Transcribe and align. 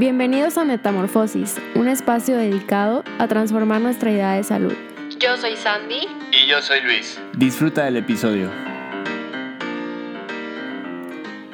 Bienvenidos 0.00 0.56
a 0.56 0.64
Metamorfosis, 0.64 1.60
un 1.74 1.86
espacio 1.86 2.34
dedicado 2.34 3.04
a 3.18 3.28
transformar 3.28 3.82
nuestra 3.82 4.10
idea 4.10 4.32
de 4.32 4.42
salud. 4.42 4.72
Yo 5.18 5.36
soy 5.36 5.56
Sandy. 5.56 6.08
Y 6.32 6.48
yo 6.48 6.62
soy 6.62 6.80
Luis. 6.80 7.20
Disfruta 7.36 7.84
del 7.84 7.98
episodio. 7.98 8.48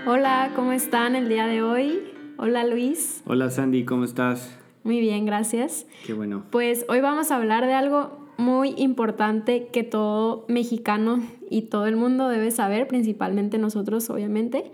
Hola, 0.06 0.53
¿cómo 0.54 0.71
están 0.71 1.17
el 1.17 1.29
día 1.29 1.48
de 1.48 1.64
hoy? 1.64 2.04
Hola 2.37 2.64
Luis. 2.64 3.21
Hola 3.27 3.51
Sandy, 3.51 3.85
¿cómo 3.85 4.04
estás? 4.04 4.56
Muy 4.85 5.01
bien, 5.01 5.26
gracias. 5.26 5.85
Qué 6.06 6.13
bueno. 6.13 6.44
Pues 6.53 6.87
hoy 6.88 7.01
vamos 7.01 7.33
a 7.33 7.37
hablar 7.38 7.67
de 7.67 7.74
algo 7.74 8.28
muy 8.37 8.74
importante 8.76 9.67
que 9.72 9.83
todo 9.83 10.44
mexicano 10.47 11.21
y 11.51 11.63
todo 11.63 11.88
el 11.88 11.97
mundo 11.97 12.28
debe 12.28 12.53
saber, 12.53 12.87
principalmente 12.87 13.58
nosotros 13.58 14.08
obviamente, 14.08 14.71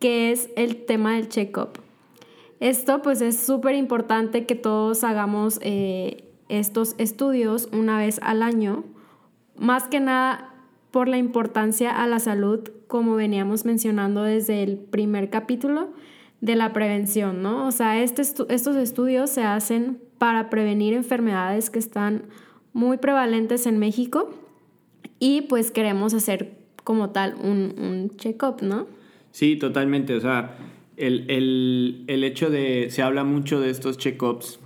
que 0.00 0.32
es 0.32 0.50
el 0.56 0.84
tema 0.84 1.14
del 1.14 1.28
check-up. 1.28 1.85
Esto 2.60 3.02
pues 3.02 3.20
es 3.20 3.38
súper 3.38 3.74
importante 3.74 4.46
que 4.46 4.54
todos 4.54 5.04
hagamos 5.04 5.58
eh, 5.62 6.24
estos 6.48 6.94
estudios 6.98 7.68
una 7.72 7.98
vez 7.98 8.18
al 8.22 8.42
año, 8.42 8.84
más 9.58 9.88
que 9.88 10.00
nada 10.00 10.54
por 10.90 11.08
la 11.08 11.18
importancia 11.18 11.90
a 11.90 12.06
la 12.06 12.18
salud, 12.18 12.60
como 12.86 13.16
veníamos 13.16 13.64
mencionando 13.64 14.22
desde 14.22 14.62
el 14.62 14.78
primer 14.78 15.28
capítulo 15.28 15.90
de 16.40 16.56
la 16.56 16.72
prevención, 16.72 17.42
¿no? 17.42 17.66
O 17.66 17.72
sea, 17.72 18.02
este 18.02 18.22
estos 18.22 18.76
estudios 18.76 19.30
se 19.30 19.42
hacen 19.42 19.98
para 20.18 20.48
prevenir 20.48 20.94
enfermedades 20.94 21.70
que 21.70 21.78
están 21.78 22.22
muy 22.72 22.98
prevalentes 22.98 23.66
en 23.66 23.78
México 23.78 24.30
y 25.18 25.42
pues 25.42 25.70
queremos 25.70 26.14
hacer 26.14 26.56
como 26.84 27.10
tal 27.10 27.34
un, 27.42 27.74
un 27.78 28.16
check-up, 28.16 28.62
¿no? 28.62 28.86
Sí, 29.32 29.56
totalmente. 29.56 30.14
O 30.14 30.20
sea, 30.20 30.56
el, 30.96 32.04
hecho 32.08 32.50
de, 32.50 32.90
se 32.90 33.02
habla 33.02 33.24
mucho 33.24 33.60
de 33.60 33.70
estos 33.70 33.98
check-ups, 33.98 34.60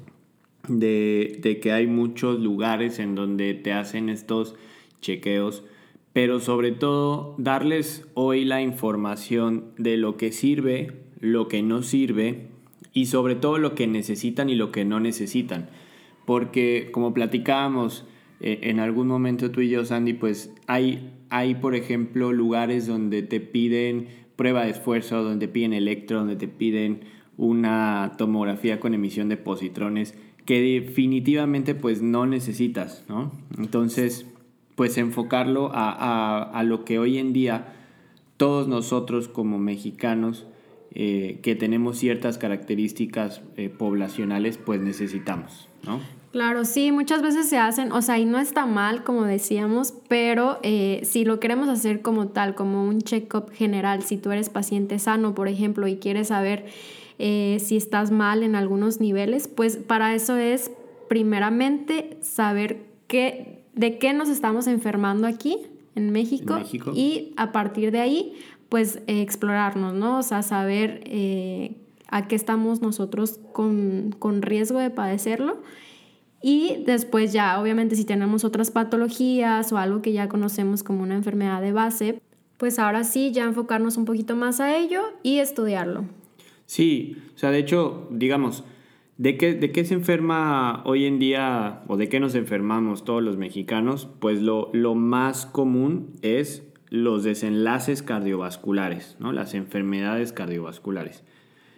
de, 0.68 1.38
de, 1.40 1.58
que 1.58 1.72
hay 1.72 1.86
muchos 1.86 2.38
lugares 2.38 2.98
en 2.98 3.14
donde 3.14 3.54
te 3.54 3.72
hacen 3.72 4.08
estos 4.08 4.54
chequeos, 5.00 5.64
pero 6.12 6.40
sobre 6.40 6.72
todo 6.72 7.34
darles 7.38 8.06
hoy 8.14 8.44
la 8.44 8.62
información 8.62 9.66
de 9.78 9.96
lo 9.96 10.16
que 10.16 10.32
sirve, 10.32 10.92
lo 11.20 11.48
que 11.48 11.62
no 11.62 11.82
sirve 11.82 12.48
y 12.92 13.06
sobre 13.06 13.34
todo 13.34 13.58
lo 13.58 13.74
que 13.74 13.86
necesitan 13.86 14.48
y 14.48 14.54
lo 14.54 14.72
que 14.72 14.84
no 14.84 15.00
necesitan. 15.00 15.68
Porque 16.26 16.88
como 16.92 17.14
platicábamos 17.14 18.04
eh, 18.40 18.60
en 18.62 18.80
algún 18.80 19.06
momento 19.06 19.50
tú 19.50 19.60
y 19.60 19.68
yo, 19.68 19.84
Sandy, 19.84 20.14
pues 20.14 20.52
hay, 20.66 21.10
hay, 21.28 21.54
por 21.54 21.74
ejemplo, 21.74 22.32
lugares 22.32 22.86
donde 22.86 23.22
te 23.22 23.40
piden 23.40 24.08
prueba 24.40 24.64
de 24.64 24.70
esfuerzo, 24.70 25.22
donde 25.22 25.48
piden 25.48 25.74
electro, 25.74 26.20
donde 26.20 26.34
te 26.34 26.48
piden 26.48 27.00
una 27.36 28.12
tomografía 28.16 28.80
con 28.80 28.94
emisión 28.94 29.28
de 29.28 29.36
positrones 29.36 30.14
que 30.46 30.62
definitivamente 30.62 31.74
pues 31.74 32.00
no 32.00 32.24
necesitas, 32.24 33.04
¿no? 33.06 33.32
Entonces, 33.58 34.24
pues 34.76 34.96
enfocarlo 34.96 35.70
a, 35.74 36.62
lo 36.64 36.86
que 36.86 36.98
hoy 36.98 37.18
en 37.18 37.34
día 37.34 37.74
todos 38.38 38.66
nosotros 38.66 39.28
como 39.28 39.58
mexicanos 39.58 40.46
eh, 40.94 41.40
que 41.42 41.54
tenemos 41.54 41.98
ciertas 41.98 42.38
características 42.38 43.42
eh, 43.58 43.68
poblacionales 43.68 44.56
pues 44.56 44.80
necesitamos, 44.80 45.68
¿no? 45.84 46.00
Claro, 46.32 46.64
sí, 46.64 46.92
muchas 46.92 47.22
veces 47.22 47.48
se 47.48 47.58
hacen, 47.58 47.90
o 47.90 48.02
sea, 48.02 48.18
y 48.18 48.24
no 48.24 48.38
está 48.38 48.64
mal, 48.64 49.02
como 49.02 49.24
decíamos, 49.24 49.94
pero 50.06 50.60
eh, 50.62 51.00
si 51.02 51.24
lo 51.24 51.40
queremos 51.40 51.68
hacer 51.68 52.02
como 52.02 52.28
tal, 52.28 52.54
como 52.54 52.84
un 52.84 53.00
check-up 53.00 53.50
general, 53.50 54.04
si 54.04 54.16
tú 54.16 54.30
eres 54.30 54.48
paciente 54.48 55.00
sano, 55.00 55.34
por 55.34 55.48
ejemplo, 55.48 55.88
y 55.88 55.96
quieres 55.96 56.28
saber 56.28 56.66
eh, 57.18 57.58
si 57.60 57.76
estás 57.76 58.12
mal 58.12 58.44
en 58.44 58.54
algunos 58.54 59.00
niveles, 59.00 59.48
pues 59.48 59.76
para 59.76 60.14
eso 60.14 60.36
es 60.36 60.70
primeramente 61.08 62.16
saber 62.20 62.84
qué, 63.08 63.64
de 63.74 63.98
qué 63.98 64.12
nos 64.12 64.28
estamos 64.28 64.68
enfermando 64.68 65.26
aquí 65.26 65.58
en 65.96 66.12
México, 66.12 66.60
y 66.94 67.34
a 67.36 67.50
partir 67.50 67.90
de 67.90 67.98
ahí, 67.98 68.34
pues 68.68 69.00
explorarnos, 69.08 69.94
¿no? 69.94 70.18
O 70.18 70.22
sea, 70.22 70.42
saber 70.42 71.02
eh, 71.06 71.74
a 72.06 72.28
qué 72.28 72.36
estamos 72.36 72.80
nosotros 72.82 73.40
con, 73.52 74.14
con 74.16 74.42
riesgo 74.42 74.78
de 74.78 74.90
padecerlo 74.90 75.58
y 76.42 76.82
después 76.86 77.32
ya, 77.32 77.60
obviamente, 77.60 77.96
si 77.96 78.04
tenemos 78.04 78.44
otras 78.44 78.70
patologías 78.70 79.72
o 79.72 79.78
algo 79.78 80.00
que 80.00 80.12
ya 80.12 80.28
conocemos 80.28 80.82
como 80.82 81.02
una 81.02 81.14
enfermedad 81.14 81.60
de 81.60 81.72
base, 81.72 82.22
pues 82.56 82.78
ahora 82.78 83.04
sí, 83.04 83.32
ya 83.32 83.44
enfocarnos 83.44 83.96
un 83.96 84.04
poquito 84.04 84.36
más 84.36 84.60
a 84.60 84.76
ello 84.76 85.02
y 85.22 85.38
estudiarlo. 85.38 86.04
Sí, 86.66 87.16
o 87.34 87.38
sea, 87.38 87.50
de 87.50 87.58
hecho, 87.58 88.06
digamos, 88.10 88.64
¿de 89.18 89.36
qué, 89.36 89.54
de 89.54 89.72
qué 89.72 89.84
se 89.84 89.94
enferma 89.94 90.82
hoy 90.84 91.04
en 91.04 91.18
día 91.18 91.82
o 91.88 91.96
de 91.96 92.08
qué 92.08 92.20
nos 92.20 92.34
enfermamos 92.34 93.04
todos 93.04 93.22
los 93.22 93.36
mexicanos? 93.36 94.08
Pues 94.18 94.40
lo, 94.40 94.70
lo 94.72 94.94
más 94.94 95.46
común 95.46 96.12
es 96.22 96.62
los 96.88 97.22
desenlaces 97.22 98.02
cardiovasculares, 98.02 99.16
¿no? 99.20 99.32
Las 99.32 99.54
enfermedades 99.54 100.32
cardiovasculares. 100.32 101.22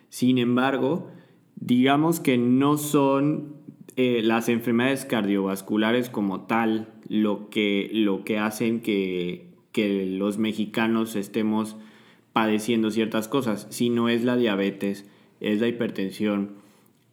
Sin 0.09 0.39
embargo, 0.39 1.09
digamos 1.56 2.21
que 2.21 2.39
no 2.39 2.77
son 2.77 3.62
eh, 3.97 4.21
las 4.23 4.49
enfermedades 4.49 5.05
cardiovasculares 5.05 6.11
como 6.11 6.43
tal 6.43 6.89
lo 7.09 7.51
que, 7.51 7.91
lo 7.93 8.25
que 8.25 8.39
hacen 8.39 8.81
que, 8.81 9.47
que 9.73 10.07
los 10.07 10.39
mexicanos 10.39 11.17
estemos 11.17 11.77
padeciendo 12.33 12.91
ciertas 12.91 13.29
cosas, 13.29 13.67
sino 13.71 14.09
es 14.09 14.25
la 14.25 14.37
diabetes, 14.37 15.09
es 15.41 15.61
la 15.61 15.69
hipertensión, 15.69 16.53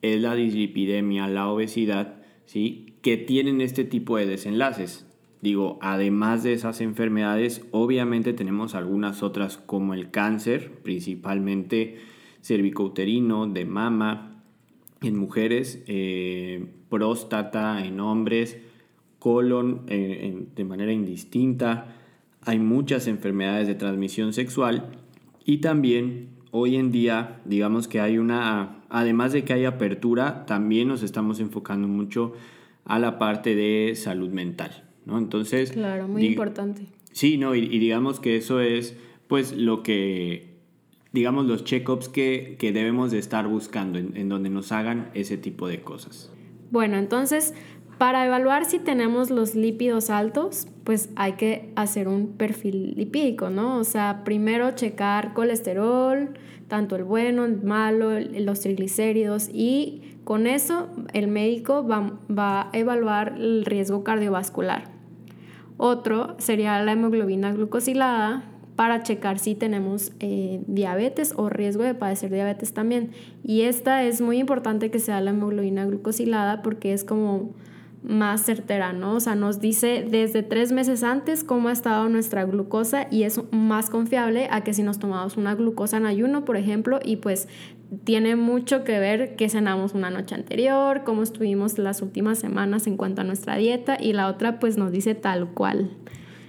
es 0.02 0.22
la 0.22 0.36
dislipidemia, 0.36 1.28
la 1.28 1.50
obesidad, 1.50 2.22
¿sí? 2.46 2.94
que 3.02 3.18
tienen 3.18 3.62
este 3.62 3.84
tipo 3.84 4.18
de 4.18 4.26
desenlaces. 4.26 5.06
Digo, 5.42 5.80
además 5.82 6.44
de 6.44 6.54
esas 6.54 6.82
enfermedades, 6.82 7.66
obviamente 7.72 8.34
tenemos 8.34 8.76
algunas 8.76 9.24
otras 9.24 9.58
como 9.58 9.94
el 9.94 10.12
cáncer, 10.12 10.72
principalmente 10.84 11.98
cervicouterino, 12.42 13.48
de 13.48 13.66
mama, 13.66 14.29
en 15.02 15.18
mujeres, 15.18 15.84
eh, 15.88 16.66
próstata 16.90 17.86
en 17.86 18.00
hombres, 18.00 18.58
colon 19.20 19.82
eh, 19.88 20.46
de 20.56 20.64
manera 20.64 20.92
indistinta. 20.92 21.96
Hay 22.42 22.60
muchas 22.60 23.08
enfermedades 23.08 23.68
de 23.68 23.76
transmisión 23.76 24.34
sexual 24.34 24.92
y 25.46 25.58
también 25.58 26.30
hoy 26.52 26.76
en 26.76 26.92
día, 26.92 27.42
digamos 27.46 27.88
que 27.88 28.00
hay 28.00 28.18
una, 28.18 28.82
además 28.90 29.34
de 29.34 29.44
que 29.44 29.54
hay 29.54 29.66
apertura, 29.66 30.46
también 30.46 30.88
nos 30.88 31.04
estamos 31.04 31.40
enfocando 31.40 31.88
mucho 31.88 32.34
a 32.86 32.98
la 32.98 33.20
parte 33.20 33.56
de 33.56 33.94
salud 33.96 34.30
mental, 34.30 34.84
¿no? 35.06 35.18
Entonces... 35.18 35.72
Claro, 35.72 36.08
muy 36.08 36.26
importante. 36.26 36.88
Sí, 37.12 37.38
no, 37.38 37.56
y, 37.56 37.60
y 37.60 37.80
digamos 37.80 38.20
que 38.20 38.38
eso 38.38 38.62
es 38.62 38.98
pues 39.28 39.56
lo 39.56 39.84
que 39.84 40.49
digamos, 41.12 41.46
los 41.46 41.64
check-ups 41.64 42.10
que, 42.10 42.58
debemos 42.62 43.12
de 43.12 43.20
estar 43.20 43.48
buscando, 43.48 43.98
en, 44.00 44.30
donde 44.30 44.50
nos 44.50 44.72
hagan 44.72 45.10
ese 45.14 45.38
tipo 45.38 45.68
de 45.68 45.82
cosas. 45.82 46.32
Bueno, 46.72 46.98
entonces, 46.98 47.54
para 47.98 48.26
evaluar 48.26 48.66
si 48.66 48.80
tenemos 48.80 49.32
los 49.32 49.56
lípidos 49.56 50.10
altos, 50.10 50.68
pues 50.84 51.10
hay 51.16 51.34
que 51.34 51.72
hacer 51.76 52.08
un 52.08 52.34
perfil 52.38 52.94
lipídico, 52.96 53.50
¿no? 53.50 53.78
O 53.78 53.84
sea, 53.84 54.24
primero 54.24 54.72
checar 54.72 55.34
colesterol, 55.34 56.30
tanto 56.68 56.96
el 56.96 57.04
bueno, 57.04 57.46
el 57.46 57.62
malo, 57.64 58.12
los 58.20 58.60
triglicéridos 58.62 59.50
y 59.52 60.18
con 60.24 60.46
eso 60.46 60.90
el 61.14 61.28
médico 61.28 61.88
va, 61.88 62.20
va 62.30 62.70
a 62.72 62.78
evaluar 62.78 63.36
el 63.38 63.66
riesgo 63.66 64.04
cardiovascular. 64.04 64.92
Otro 65.78 66.36
sería 66.40 66.82
la 66.84 66.92
hemoglobina 66.92 67.52
glucosilada, 67.52 68.44
para 68.80 69.04
checar 69.04 69.40
si 69.40 69.56
tenemos 69.56 70.14
eh, 70.22 70.62
diabetes 70.68 71.34
o 71.36 71.50
riesgo 71.50 71.84
de 71.84 71.96
padecer 71.96 72.32
diabetes 72.32 72.74
también. 72.74 73.12
Y 73.44 73.64
esta 73.64 74.06
es 74.06 74.22
muy 74.22 74.38
importante 74.38 74.90
que 74.90 75.00
sea 75.00 75.20
la 75.20 75.32
hemoglobina 75.32 75.86
glucosilada 75.86 76.62
porque 76.62 76.94
es 76.94 77.04
como 77.04 77.56
más 78.04 78.46
certera, 78.46 78.94
¿no? 78.94 79.16
O 79.16 79.20
sea, 79.20 79.36
nos 79.36 79.60
dice 79.60 80.08
desde 80.10 80.44
tres 80.44 80.72
meses 80.72 81.04
antes 81.04 81.44
cómo 81.44 81.68
ha 81.68 81.74
estado 81.74 82.08
nuestra 82.08 82.46
glucosa 82.46 83.08
y 83.12 83.24
es 83.24 83.42
más 83.52 83.90
confiable 83.90 84.48
a 84.50 84.64
que 84.64 84.74
si 84.74 84.82
nos 84.82 84.98
tomamos 84.98 85.36
una 85.36 85.56
glucosa 85.56 85.98
en 85.98 86.06
ayuno, 86.06 86.46
por 86.46 86.56
ejemplo, 86.56 87.02
y 87.04 87.18
pues 87.18 87.50
tiene 88.06 88.38
mucho 88.38 88.86
que 88.86 88.98
ver 88.98 89.36
qué 89.36 89.50
cenamos 89.50 89.94
una 89.94 90.10
noche 90.10 90.36
anterior, 90.36 91.04
cómo 91.04 91.24
estuvimos 91.24 91.78
las 91.80 92.02
últimas 92.02 92.40
semanas 92.40 92.88
en 92.88 92.96
cuanto 92.96 93.20
a 93.20 93.26
nuestra 93.26 93.58
dieta 93.58 93.98
y 94.00 94.14
la 94.14 94.30
otra 94.30 94.58
pues 94.58 94.78
nos 94.78 94.94
dice 94.94 95.16
tal 95.16 95.50
cual. 95.50 95.90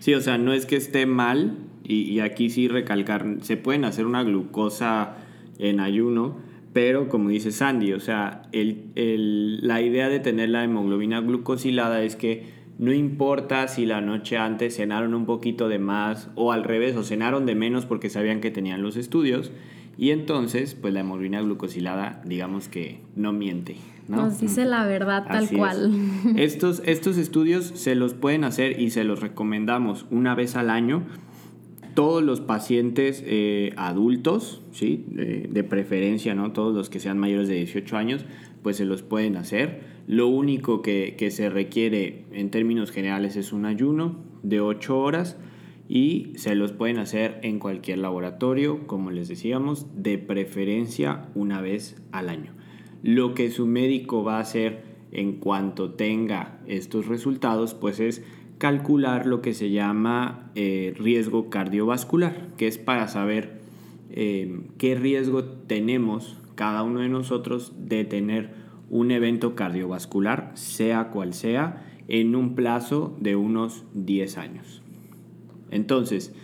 Sí, 0.00 0.14
o 0.14 0.20
sea, 0.22 0.38
no 0.38 0.54
es 0.54 0.64
que 0.64 0.76
esté 0.76 1.04
mal, 1.04 1.58
y, 1.84 2.20
aquí 2.20 2.48
sí 2.48 2.68
recalcar, 2.68 3.36
se 3.42 3.58
pueden 3.58 3.84
hacer 3.84 4.06
una 4.06 4.22
glucosa 4.22 5.16
en 5.58 5.78
ayuno, 5.78 6.38
pero 6.72 7.08
como 7.08 7.28
dice 7.28 7.52
Sandy, 7.52 7.92
o 7.92 8.00
sea, 8.00 8.48
la 8.52 9.82
idea 9.82 10.08
de 10.08 10.18
tener 10.18 10.48
la 10.48 10.64
hemoglobina 10.64 11.20
glucosilada 11.20 12.02
es 12.02 12.16
que 12.16 12.46
no 12.78 12.94
importa 12.94 13.68
si 13.68 13.84
la 13.84 14.00
noche 14.00 14.38
antes 14.38 14.76
cenaron 14.76 15.12
un 15.12 15.26
poquito 15.26 15.68
de 15.68 15.78
más 15.78 16.30
o 16.34 16.50
al 16.52 16.64
revés, 16.64 16.96
o 16.96 17.04
cenaron 17.04 17.44
de 17.44 17.54
menos 17.54 17.84
porque 17.84 18.08
sabían 18.08 18.40
que 18.40 18.50
tenían 18.50 18.80
los 18.80 18.96
estudios, 18.96 19.52
Y 20.00 20.12
entonces, 20.12 20.74
pues 20.74 20.94
la 20.94 21.00
hemoglobina 21.00 21.42
glucosilada, 21.42 22.22
digamos 22.24 22.68
que 22.68 23.02
no 23.16 23.34
miente. 23.34 23.76
¿no? 24.08 24.16
Nos 24.16 24.40
dice 24.40 24.64
la 24.64 24.86
verdad 24.86 25.26
tal 25.28 25.46
cual. 25.50 25.92
Estos, 26.36 26.80
estos 26.86 27.18
estudios 27.18 27.66
se 27.74 27.94
los 27.94 28.14
pueden 28.14 28.44
hacer 28.44 28.80
y 28.80 28.92
se 28.92 29.04
los 29.04 29.20
recomendamos 29.20 30.06
una 30.10 30.34
vez 30.34 30.56
al 30.56 30.70
año. 30.70 31.02
Todos 31.92 32.22
los 32.22 32.40
pacientes 32.40 33.22
eh, 33.26 33.74
adultos, 33.76 34.62
¿sí? 34.72 35.04
De, 35.10 35.64
preferencia, 35.64 36.34
¿no? 36.34 36.52
Todos 36.52 36.74
los 36.74 36.88
que 36.88 36.98
sean 36.98 37.18
mayores 37.18 37.48
de 37.48 37.56
18 37.56 37.98
años, 37.98 38.24
pues 38.62 38.78
se 38.78 38.86
los 38.86 39.02
pueden 39.02 39.36
hacer. 39.36 39.82
Lo 40.06 40.28
único 40.28 40.80
que, 40.80 41.14
que 41.18 41.30
se 41.30 41.50
requiere 41.50 42.24
en 42.32 42.48
términos 42.50 42.90
generales 42.90 43.36
es 43.36 43.52
un 43.52 43.66
ayuno 43.66 44.16
de 44.42 44.62
8 44.62 44.98
horas 44.98 45.36
y 45.92 46.34
se 46.36 46.54
los 46.54 46.70
pueden 46.70 46.98
hacer 46.98 47.40
en 47.42 47.58
cualquier 47.58 47.98
laboratorio, 47.98 48.86
como 48.86 49.10
les 49.10 49.26
decíamos, 49.26 49.88
de 49.92 50.18
preferencia 50.18 51.26
una 51.34 51.60
vez 51.60 52.00
al 52.12 52.28
año. 52.28 52.52
Lo 53.02 53.34
que 53.34 53.50
su 53.50 53.66
médico 53.66 54.22
va 54.22 54.36
a 54.36 54.42
hacer 54.42 54.84
en 55.10 55.40
cuanto 55.40 55.94
tenga 55.94 56.60
estos 56.68 57.08
resultados, 57.08 57.74
pues 57.74 57.98
es 57.98 58.22
calcular 58.58 59.26
lo 59.26 59.42
que 59.42 59.52
se 59.52 59.70
llama 59.70 60.52
eh, 60.54 60.94
riesgo 60.96 61.50
cardiovascular, 61.50 62.54
que 62.56 62.68
es 62.68 62.78
para 62.78 63.08
saber 63.08 63.58
eh, 64.10 64.60
qué 64.78 64.94
riesgo 64.94 65.42
tenemos 65.42 66.38
cada 66.54 66.84
uno 66.84 67.00
de 67.00 67.08
nosotros 67.08 67.72
de 67.76 68.04
tener 68.04 68.50
un 68.90 69.10
evento 69.10 69.56
cardiovascular, 69.56 70.52
sea 70.54 71.10
cual 71.10 71.34
sea, 71.34 71.84
en 72.06 72.36
un 72.36 72.54
plazo 72.54 73.16
de 73.18 73.34
unos 73.34 73.82
10 73.94 74.38
años. 74.38 74.82
Entonces, 75.70 76.34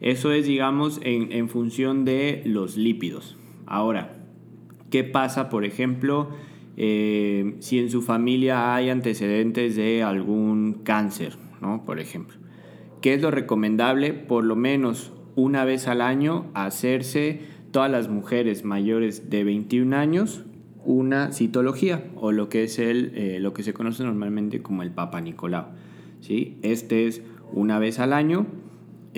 eso 0.00 0.32
es, 0.32 0.46
digamos, 0.46 1.00
en, 1.02 1.48
función 1.48 2.04
de 2.04 2.42
los 2.44 2.76
lípidos. 2.76 3.36
Ahora, 3.66 4.12
¿Qué 4.90 5.02
pasa, 5.02 5.48
por 5.48 5.64
ejemplo, 5.64 6.28
eh, 6.76 7.56
si 7.58 7.78
en 7.78 7.90
su 7.90 8.02
familia 8.02 8.74
hay 8.74 8.88
antecedentes 8.88 9.74
de 9.74 10.02
algún 10.02 10.80
cáncer, 10.84 11.36
¿no? 11.60 11.84
Por 11.84 11.98
ejemplo. 11.98 12.36
¿Qué 13.00 13.14
es 13.14 13.22
lo 13.22 13.30
recomendable? 13.30 14.12
Por 14.12 14.44
lo 14.44 14.56
menos 14.56 15.12
una 15.34 15.64
vez 15.64 15.88
al 15.88 16.00
año 16.00 16.46
hacerse 16.54 17.40
todas 17.72 17.90
las 17.90 18.08
mujeres 18.08 18.64
mayores 18.64 19.28
de 19.28 19.44
21 19.44 19.94
años 19.96 20.44
una 20.84 21.32
citología 21.32 22.04
o 22.14 22.30
lo 22.30 22.48
que 22.48 22.62
es 22.62 22.78
el, 22.78 23.12
eh, 23.16 23.38
lo 23.40 23.52
que 23.52 23.64
se 23.64 23.74
conoce 23.74 24.04
normalmente 24.04 24.62
como 24.62 24.82
el 24.82 24.92
Papa 24.92 25.20
Nicolau. 25.20 25.66
¿sí? 26.20 26.58
Este 26.62 27.06
es 27.06 27.22
una 27.52 27.80
vez 27.80 27.98
al 27.98 28.12
año 28.12 28.46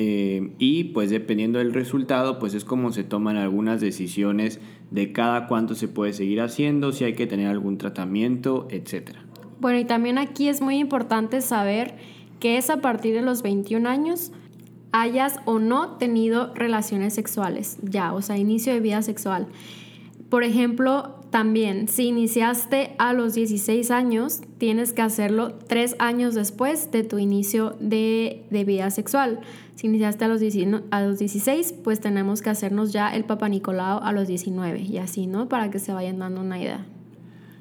eh, 0.00 0.52
y 0.60 0.84
pues 0.84 1.10
dependiendo 1.10 1.58
del 1.58 1.74
resultado 1.74 2.38
pues 2.38 2.54
es 2.54 2.64
como 2.64 2.92
se 2.92 3.02
toman 3.02 3.36
algunas 3.36 3.80
decisiones 3.80 4.60
de 4.92 5.10
cada 5.10 5.48
cuánto 5.48 5.74
se 5.74 5.88
puede 5.88 6.12
seguir 6.12 6.40
haciendo, 6.40 6.92
si 6.92 7.02
hay 7.02 7.14
que 7.14 7.26
tener 7.26 7.48
algún 7.48 7.78
tratamiento, 7.78 8.68
etc. 8.70 9.16
Bueno, 9.60 9.80
y 9.80 9.84
también 9.84 10.18
aquí 10.18 10.48
es 10.48 10.60
muy 10.60 10.78
importante 10.78 11.40
saber 11.40 11.96
que 12.38 12.58
es 12.58 12.70
a 12.70 12.80
partir 12.80 13.12
de 13.12 13.22
los 13.22 13.42
21 13.42 13.88
años 13.88 14.30
hayas 14.92 15.40
o 15.46 15.58
no 15.58 15.96
tenido 15.96 16.54
relaciones 16.54 17.12
sexuales, 17.14 17.78
ya, 17.82 18.12
o 18.12 18.22
sea, 18.22 18.38
inicio 18.38 18.72
de 18.72 18.78
vida 18.78 19.02
sexual. 19.02 19.48
Por 20.28 20.44
ejemplo, 20.44 21.17
también, 21.30 21.88
si 21.88 22.06
iniciaste 22.06 22.92
a 22.98 23.12
los 23.12 23.34
16 23.34 23.90
años, 23.90 24.40
tienes 24.56 24.92
que 24.92 25.02
hacerlo 25.02 25.52
tres 25.66 25.94
años 25.98 26.34
después 26.34 26.90
de 26.90 27.04
tu 27.04 27.18
inicio 27.18 27.76
de, 27.80 28.44
vida 28.50 28.90
sexual. 28.90 29.40
Si 29.74 29.86
iniciaste 29.86 30.24
a 30.24 30.28
los, 30.28 30.42
a 30.90 31.02
los 31.02 31.18
16, 31.18 31.74
pues 31.84 32.00
tenemos 32.00 32.40
que 32.40 32.50
hacernos 32.50 32.92
ya 32.92 33.14
el 33.14 33.24
Papa 33.24 33.48
Nicolau 33.48 34.00
a 34.02 34.12
los 34.12 34.26
19 34.26 34.80
y 34.80 34.98
así, 34.98 35.26
¿no? 35.26 35.48
Para 35.48 35.70
que 35.70 35.78
se 35.78 35.92
vayan 35.92 36.18
dando 36.18 36.40
una 36.40 36.60
idea. 36.60 36.86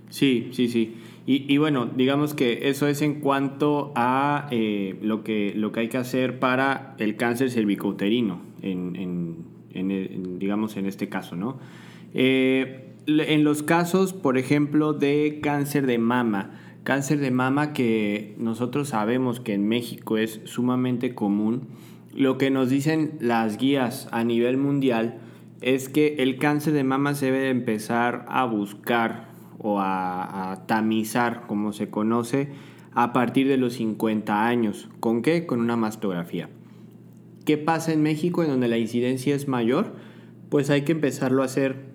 Sí, 0.10 0.50
sí, 0.54 0.70
sí. 0.70 0.96
Y, 1.30 1.58
bueno, 1.58 1.88
digamos 1.88 2.34
que 2.34 2.70
eso 2.70 2.88
es 2.88 3.02
en 3.02 3.20
cuanto 3.20 3.92
a 3.96 4.48
eh, 4.50 4.98
lo, 5.02 5.26
que, 5.26 5.52
lo 5.54 5.74
que 5.74 5.82
hay 5.82 5.90
que 5.90 5.98
hacer 5.98 6.40
para 6.40 6.96
el 7.00 7.18
cáncer 7.18 7.52
cervicouterino, 7.52 8.40
en, 8.62 9.36
digamos 10.40 10.78
en 10.78 10.86
este 10.86 11.10
caso, 11.10 11.36
¿no? 11.36 11.58
Eh, 12.14 12.87
en 13.08 13.44
los 13.44 13.64
casos, 13.64 14.14
por 14.14 14.38
ejemplo, 14.38 14.94
de 14.94 15.40
cáncer 15.42 15.88
de 15.88 15.98
mama, 15.98 16.52
cáncer 16.84 17.20
de 17.20 17.32
mama 17.32 17.74
que 17.74 18.36
nosotros 18.38 18.90
sabemos 18.90 19.40
que 19.40 19.54
en 19.54 19.68
México 19.68 20.18
es 20.18 20.42
sumamente 20.46 21.16
común, 21.16 21.68
lo 22.14 22.38
que 22.38 22.50
nos 22.50 22.70
dicen 22.70 23.18
las 23.20 23.58
guías 23.58 24.10
a 24.12 24.24
nivel 24.24 24.58
mundial 24.58 25.20
es 25.62 25.90
que 25.90 26.16
el 26.20 26.38
cáncer 26.38 26.74
de 26.74 26.84
mama 26.84 27.14
se 27.14 27.28
debe 27.28 27.50
empezar 27.50 28.26
a 28.28 28.46
buscar 28.46 29.28
o 29.60 29.80
a, 29.80 30.64
tamizar, 30.68 31.46
como 31.48 31.74
se 31.74 31.90
conoce, 31.90 32.50
a 32.94 33.14
partir 33.14 33.48
de 33.48 33.58
los 33.58 33.74
50 33.74 34.48
años. 34.48 34.90
¿Con 35.00 35.22
qué? 35.22 35.46
Con 35.46 35.62
una 35.62 35.76
mastografía. 35.76 36.50
¿Qué 37.46 37.58
pasa 37.58 37.94
en 37.94 38.04
México 38.04 38.44
en 38.44 38.50
donde 38.50 38.68
la 38.68 38.78
incidencia 38.78 39.36
es 39.36 39.48
mayor? 39.48 39.96
Pues 40.50 40.70
hay 40.70 40.82
que 40.84 40.92
empezarlo 40.94 41.42
a 41.42 41.46
hacer 41.46 41.87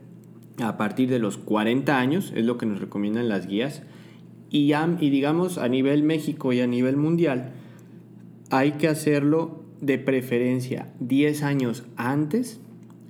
a 0.61 0.77
partir 0.77 1.09
de 1.09 1.19
los 1.19 1.39
40 1.39 1.99
años, 1.99 2.33
es 2.35 2.45
lo 2.45 2.59
que 2.59 2.67
nos 2.67 2.81
recomiendan 2.81 3.29
las 3.29 3.47
guías, 3.47 3.83
y, 4.51 4.73
y 4.75 5.11
digamos 5.11 5.59
a 5.59 5.69
nivel 5.69 6.03
México 6.03 6.53
y 6.53 6.61
a 6.61 6.67
nivel 6.67 6.97
mundial, 6.97 7.53
hay 8.51 8.73
que 8.73 8.89
hacerlo 8.89 9.63
de 9.81 9.99
preferencia 9.99 10.93
10 11.01 11.43
años 11.43 11.85
antes, 11.97 12.61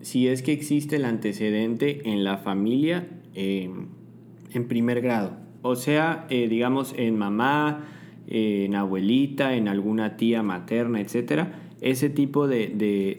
si 0.00 0.28
es 0.28 0.42
que 0.42 0.52
existe 0.52 0.96
el 0.96 1.04
antecedente 1.04 2.08
en 2.08 2.24
la 2.24 2.38
familia 2.38 3.08
em, 3.34 3.88
en 4.52 4.68
primer 4.68 5.00
grado. 5.00 5.36
O 5.62 5.76
sea, 5.76 6.26
eh, 6.30 6.48
digamos 6.48 6.94
en 6.96 7.18
mamá, 7.18 7.86
en 8.26 8.74
abuelita, 8.74 9.54
en 9.54 9.68
alguna 9.68 10.16
tía 10.16 10.42
materna, 10.42 11.00
etcétera. 11.00 11.60
Ese 11.80 12.08
tipo 12.08 12.46
de, 12.46 12.68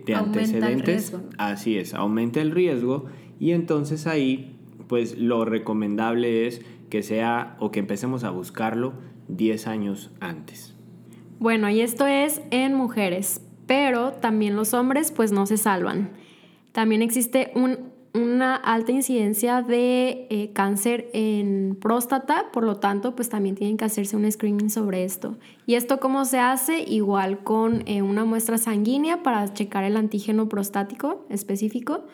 de 0.05 0.15
antecedentes, 0.15 1.15
así 1.37 1.77
es, 1.77 1.93
aumenta 1.93 2.41
el 2.41 2.51
riesgo 2.51 3.05
y 3.43 3.51
entonces 3.51 4.07
ahí, 4.07 4.55
pues 4.87 5.17
lo 5.17 5.43
recomendable 5.43 6.47
es 6.47 6.61
que 6.89 7.03
sea 7.03 7.57
o 7.59 7.71
que 7.71 7.81
empecemos 7.81 8.23
a 8.23 8.29
buscarlo 8.29 8.93
10 9.27 9.67
años 9.67 10.11
antes. 10.21 10.73
Bueno, 11.39 11.69
y 11.69 11.81
esto 11.81 12.07
es 12.07 12.41
en 12.51 12.73
mujeres, 12.73 13.41
pero 13.67 14.13
también 14.13 14.55
los 14.55 14.73
hombres 14.73 15.11
pues 15.11 15.33
no 15.33 15.45
se 15.45 15.57
salvan. 15.57 16.11
También 16.71 17.01
existe 17.01 17.51
una 18.13 18.55
alta 18.55 18.93
incidencia 18.93 19.61
de 19.61 20.25
eh, 20.29 20.51
cáncer 20.53 21.09
en 21.11 21.77
próstata, 21.81 22.45
por 22.53 22.63
lo 22.63 22.77
tanto, 22.77 23.13
pues 23.13 23.27
también 23.27 23.55
tienen 23.55 23.75
que 23.75 23.83
hacerse 23.83 24.15
un 24.15 24.31
screening 24.31 24.69
sobre 24.69 25.03
esto. 25.03 25.37
¿Y 25.65 25.75
esto 25.75 25.99
cómo 25.99 26.23
se 26.23 26.39
hace? 26.39 26.79
Igual 26.79 27.43
con 27.43 27.83
eh, 27.89 28.03
una 28.03 28.23
muestra 28.23 28.57
sanguínea 28.57 29.21
para 29.21 29.53
checar 29.53 29.83
el 29.83 29.97
antígeno 29.97 30.47
prostático 30.47 31.25
específico 31.27 32.05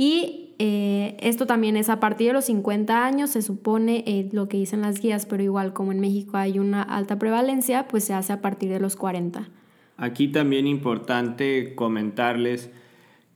y 0.00 0.54
eh, 0.60 1.16
esto 1.18 1.44
también 1.44 1.76
es 1.76 1.88
a 1.88 1.98
partir 1.98 2.28
de 2.28 2.32
los 2.32 2.44
50 2.44 3.04
años, 3.04 3.30
se 3.30 3.42
supone 3.42 4.04
eh, 4.06 4.28
lo 4.30 4.48
que 4.48 4.56
dicen 4.56 4.80
las 4.80 5.00
guías, 5.00 5.26
pero 5.26 5.42
igual 5.42 5.72
como 5.72 5.90
en 5.90 5.98
México 5.98 6.36
hay 6.36 6.60
una 6.60 6.82
alta 6.82 7.18
prevalencia, 7.18 7.88
pues 7.88 8.04
se 8.04 8.14
hace 8.14 8.32
a 8.32 8.40
partir 8.40 8.70
de 8.70 8.78
los 8.78 8.94
40. 8.94 9.48
Aquí 9.96 10.28
también 10.28 10.68
importante 10.68 11.74
comentarles 11.74 12.70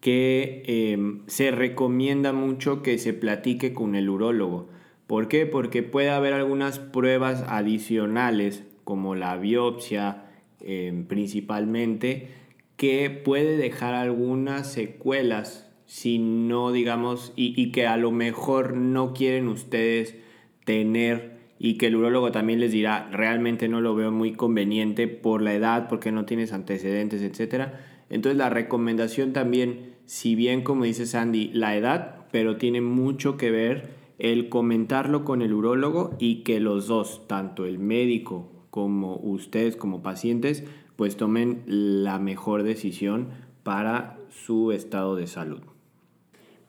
que 0.00 0.62
em, 0.66 1.23
se 1.26 1.50
recomienda 1.50 2.33
mucho 2.33 2.81
que 2.81 2.97
se 2.99 3.12
platique 3.12 3.75
con 3.75 3.97
el 3.97 4.09
urólogo. 4.09 4.69
¿Por 5.09 5.26
qué? 5.26 5.47
Porque 5.47 5.83
puede 5.83 6.11
haber 6.11 6.33
algunas 6.33 6.78
pruebas 6.78 7.45
adicionales, 7.49 8.62
como 8.85 9.16
la 9.16 9.37
biopsia 9.37 10.26
em, 10.61 11.07
principalmente, 11.07 12.28
que 12.76 13.11
puede 13.11 13.57
dejar 13.57 13.95
algunas 13.95 14.73
secuelas 14.73 15.72
si 15.87 16.19
no, 16.19 16.73
digamos, 16.73 17.33
y, 17.37 17.71
que 17.73 17.87
a 17.87 17.97
lo 17.97 18.11
mejor 18.11 18.77
no 18.77 19.12
quieren 19.12 19.49
ustedes 19.49 20.17
tener 20.65 21.41
y 21.59 21.79
que 21.79 21.87
el 21.87 21.97
urólogo 21.97 22.33
también 22.33 22.61
les 22.61 22.73
dirá, 22.73 23.09
realmente 23.12 23.69
no 23.69 23.81
lo 23.81 23.95
veo 23.95 24.11
muy 24.11 24.33
conveniente 24.33 25.07
por 25.07 25.43
la 25.43 25.55
edad, 25.55 25.89
porque 25.89 26.11
no 26.11 26.25
tienes 26.25 26.53
antecedentes, 26.53 27.23
etc. 27.23 27.69
Entonces 28.11 28.37
la 28.37 28.51
recomendación 28.51 29.33
también, 29.33 29.95
si 30.07 30.35
bien 30.35 30.62
como 30.62 30.85
dice 30.85 31.07
Sandy, 31.07 31.51
la 31.53 31.77
edad, 31.77 32.27
pero 32.33 32.57
tiene 32.57 32.81
mucho 32.81 33.37
que 33.37 33.51
ver 33.51 33.91
el 34.19 34.49
comentarlo 34.49 35.25
con 35.25 35.43
el 35.43 35.53
urólogo 35.53 36.17
y 36.19 36.43
que 36.43 36.61
los 36.61 36.87
dos, 36.87 37.27
tanto 37.29 37.65
el 37.65 37.79
médico 37.79 38.67
como 38.71 39.17
ustedes 39.17 39.77
como 39.77 40.03
pacientes, 40.03 40.65
pues 40.97 41.17
tomen 41.17 41.62
la 41.67 42.19
mejor 42.19 42.62
decisión 42.62 43.29
para 43.62 44.19
su 44.31 44.73
estado 44.73 45.17
de 45.17 45.27
salud. 45.27 45.72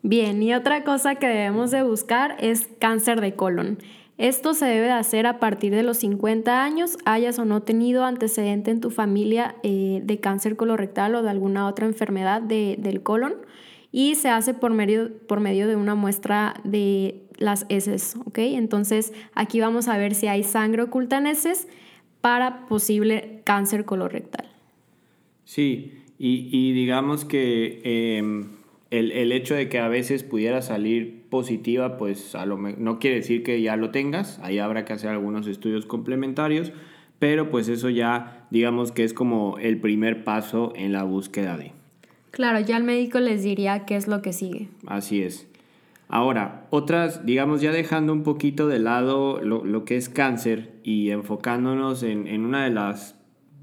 Bien, 0.04 0.44
y 0.44 0.54
otra 0.54 0.84
cosa 0.84 1.16
que 1.16 1.28
debemos 1.28 1.72
de 1.72 1.82
buscar 1.82 2.36
es 2.40 2.68
cáncer 2.78 3.22
de 3.22 3.36
colon. 3.36 3.78
Esto 4.18 4.54
se 4.54 4.66
debe 4.66 4.88
de 4.88 4.92
hacer 4.92 5.26
a 5.26 5.40
partir 5.40 5.74
de 5.74 5.82
los 5.82 5.98
50 5.98 6.64
años, 6.64 6.98
hayas 7.06 7.40
o 7.40 7.46
no 7.46 7.64
tenido 7.64 8.04
antecedente 8.04 8.70
en 8.70 8.82
tu 8.82 8.92
familia 8.92 9.56
eh, 9.64 10.02
de 10.04 10.20
cáncer 10.20 10.58
colorectal 10.58 11.16
o 11.16 11.24
de 11.24 11.30
alguna 11.30 11.68
otra 11.68 11.88
enfermedad 11.88 12.42
del 12.42 13.02
colon. 13.02 13.34
y 13.92 14.16
se 14.16 14.30
hace 14.30 14.54
por 14.54 14.74
medio, 14.74 15.12
por 15.28 15.40
medio 15.40 15.68
de 15.68 15.76
una 15.76 15.96
muestra 15.96 16.56
de 16.64 17.22
las 17.38 17.66
heces, 17.70 18.16
¿ok? 18.26 18.40
Entonces 18.40 19.14
aquí 19.36 19.60
vamos 19.60 19.88
a 19.88 19.98
ver 19.98 20.16
si 20.16 20.28
hay 20.28 20.44
sangre 20.44 20.82
oculta 20.82 21.18
en 21.18 21.28
heces 21.28 21.68
para 22.22 22.66
posible 22.66 23.42
cáncer 23.44 23.86
colorectal. 23.86 24.48
Sí, 25.46 25.94
y, 26.18 26.72
digamos 26.72 27.26
que 27.26 27.82
em, 27.84 28.48
el, 29.00 29.32
hecho 29.32 29.56
de 29.56 29.70
que 29.70 29.80
a 29.80 29.88
veces 29.88 30.24
pudiera 30.24 30.62
salir 30.62 31.24
positiva, 31.30 31.98
pues 31.98 32.36
a 32.36 32.46
lo, 32.46 32.58
no 32.58 33.00
quiere 33.00 33.18
decir 33.18 33.42
que 33.42 33.62
ya 33.62 33.76
lo 33.76 33.90
tengas, 33.90 34.40
ahí 34.40 34.60
habrá 34.60 34.86
que 34.86 34.94
hacer 34.94 35.10
algunos 35.10 35.48
estudios 35.48 35.86
complementarios, 35.86 36.72
pero 37.18 37.50
pues 37.50 37.70
eso 37.70 37.90
ya 37.90 38.46
digamos 38.52 38.92
que 38.92 39.04
es 39.04 39.14
como 39.14 39.58
el 39.58 39.80
primer 39.80 40.24
paso 40.24 40.74
en 40.76 40.94
la 40.94 41.04
búsqueda 41.04 41.58
de. 41.58 41.72
Claro, 42.32 42.60
ya 42.60 42.78
el 42.78 42.84
médico 42.84 43.20
les 43.20 43.44
diría 43.44 43.86
qué 43.86 43.96
es 43.96 44.08
lo 44.08 44.22
que 44.22 44.34
sigue. 44.34 44.68
Así 44.86 45.22
es. 45.22 45.48
Ahora, 46.08 46.68
otras, 46.70 47.26
digamos, 47.26 47.62
ya 47.62 47.72
dejando 47.72 48.14
un 48.14 48.22
poquito 48.22 48.68
de 48.68 48.78
lado 48.78 49.42
lo, 49.42 49.86
que 49.86 49.98
es 49.98 50.10
cáncer 50.10 50.72
y 50.84 51.10
enfocándonos 51.10 52.04
en, 52.04 52.28
en, 52.28 52.46
una 52.46 52.66
de 52.66 52.70
las 52.70 53.16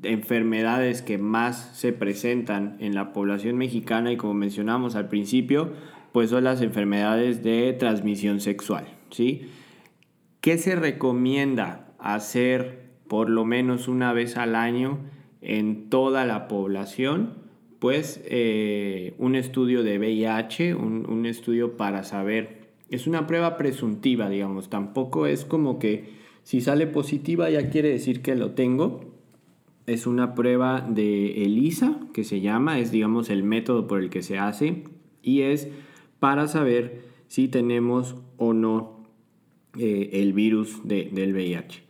enfermedades 0.03 1.03
que 1.03 1.19
más 1.19 1.71
se 1.75 1.93
presentan 1.93 2.77
en 2.81 2.95
la 2.95 3.13
población 3.13 3.57
mexicana 3.57 4.13
y 4.13 4.17
como 4.17 4.35
mencionamos 4.35 4.97
al 4.97 5.09
principio, 5.09 5.73
pues 6.13 6.31
son 6.31 6.45
las 6.45 6.63
enfermedades 6.63 7.43
de 7.43 7.73
transmisión 7.73 8.41
sexual, 8.41 8.87
¿sí? 9.11 9.49
¿Qué 10.41 10.59
se 10.59 10.75
recomienda 10.75 11.93
hacer 11.99 12.91
por 13.09 13.29
lo 13.29 13.45
menos 13.45 13.89
una 13.89 14.13
vez 14.13 14.37
al 14.37 14.55
año 14.57 14.99
en 15.43 15.91
toda 15.91 16.25
la 16.25 16.49
población? 16.49 17.35
Pues 17.79 18.23
eh, 18.25 19.15
un 19.19 19.37
estudio 19.37 19.83
de 19.83 19.99
VIH, 19.99 20.75
un, 20.75 21.09
un 21.09 21.27
estudio 21.27 21.77
para 21.77 22.05
saber, 22.05 22.71
es 22.91 23.07
una 23.07 23.27
prueba 23.27 23.57
presuntiva, 23.57 24.29
digamos, 24.29 24.71
tampoco 24.71 25.27
es 25.27 25.45
como 25.45 25.79
que 25.79 26.21
si 26.43 26.61
sale 26.61 26.87
positiva 26.87 27.49
ya 27.51 27.71
quiere 27.71 27.91
decir 27.91 28.23
que 28.23 28.35
lo 28.35 28.53
tengo, 28.53 29.10
es 29.93 30.07
una 30.07 30.35
prueba 30.35 30.81
de 30.81 31.45
ELISA, 31.45 31.99
que 32.13 32.25
se 32.25 32.41
llama, 32.41 32.79
es 32.79 32.91
digamos 32.91 33.29
el 33.31 33.43
método 33.43 33.87
por 33.87 34.01
el 34.01 34.11
que 34.11 34.23
se 34.23 34.39
hace 34.39 34.85
y 35.23 35.43
es 35.43 35.69
para 36.19 36.49
saber 36.49 37.03
si 37.27 37.49
tenemos 37.49 38.17
o 38.37 38.53
no 38.53 39.05
eh, 39.79 40.11
el 40.15 40.33
virus 40.33 40.81
del 40.85 41.33
VIH. 41.33 41.83